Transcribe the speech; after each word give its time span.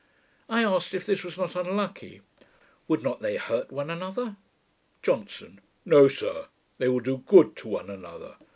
I 0.49 0.63
asked 0.63 0.95
if 0.95 1.05
this 1.05 1.23
was 1.23 1.37
not 1.37 1.55
unlucky: 1.55 2.21
would 2.87 3.03
not 3.03 3.21
they 3.21 3.37
hurt 3.37 3.71
one 3.71 3.91
another? 3.91 4.35
JOHNSON. 5.03 5.61
'No, 5.85 6.07
sir. 6.07 6.47
They 6.79 6.87
will 6.87 7.01
do 7.01 7.19
good 7.27 7.55
to 7.57 7.67
one 7.67 7.91
another. 7.91 8.35